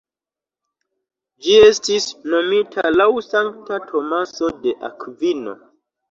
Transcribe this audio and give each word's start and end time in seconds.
Ĝi 1.47 1.57
estis 1.65 2.07
nomita 2.33 2.85
laŭ 2.95 3.07
sankta 3.25 3.77
Tomaso 3.91 4.49
de 4.63 4.73
Akvino. 4.89 5.55